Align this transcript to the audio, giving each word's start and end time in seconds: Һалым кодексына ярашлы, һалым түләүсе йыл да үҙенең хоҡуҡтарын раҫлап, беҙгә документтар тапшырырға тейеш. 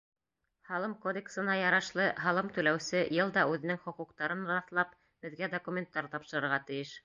Һалым 0.69 0.95
кодексына 1.03 1.57
ярашлы, 1.59 2.07
һалым 2.23 2.49
түләүсе 2.57 3.03
йыл 3.19 3.35
да 3.37 3.45
үҙенең 3.53 3.81
хоҡуҡтарын 3.85 4.43
раҫлап, 4.55 4.99
беҙгә 5.27 5.55
документтар 5.57 6.13
тапшырырға 6.17 6.61
тейеш. 6.73 6.97